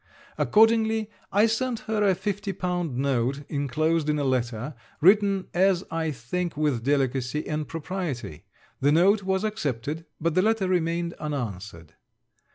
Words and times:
Accordingly, 0.35 1.11
I 1.31 1.45
sent 1.45 1.81
her 1.81 2.03
a 2.03 2.15
50l. 2.15 2.91
note, 2.95 3.43
inclosed 3.49 4.09
in 4.09 4.17
a 4.17 4.23
letter, 4.23 4.73
written 4.99 5.45
as 5.53 5.83
I 5.91 6.09
think 6.09 6.57
with 6.57 6.83
delicacy 6.83 7.47
and 7.47 7.67
propriety. 7.67 8.45
The 8.79 8.91
note 8.93 9.21
was 9.21 9.43
accepted, 9.43 10.05
but 10.19 10.33
the 10.33 10.41
letter 10.41 10.67
remained 10.67 11.13
unanswered. 11.19 11.93